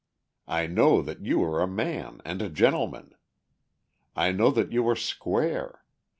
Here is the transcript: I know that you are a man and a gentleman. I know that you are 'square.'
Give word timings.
I 0.47 0.65
know 0.65 1.03
that 1.03 1.23
you 1.23 1.43
are 1.43 1.61
a 1.61 1.67
man 1.67 2.21
and 2.25 2.41
a 2.41 2.49
gentleman. 2.49 3.13
I 4.15 4.31
know 4.31 4.49
that 4.49 4.71
you 4.71 4.89
are 4.89 4.95
'square.' 4.95 5.85